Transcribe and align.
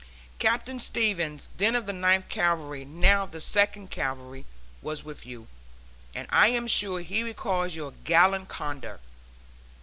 Captain 0.39 0.79
Stevens, 0.79 1.49
then 1.57 1.75
of 1.75 1.85
the 1.85 1.93
Ninth 1.93 2.27
Cavalry, 2.27 2.83
now 2.83 3.21
of 3.23 3.29
the 3.29 3.39
Second 3.39 3.91
Cavalry, 3.91 4.45
was 4.81 5.03
with 5.03 5.27
you, 5.27 5.47
and 6.15 6.27
I 6.31 6.47
am 6.47 6.65
sure 6.65 7.01
he 7.01 7.21
recalls 7.21 7.75
your 7.75 7.91
gallant 8.03 8.47
conduct. 8.47 9.03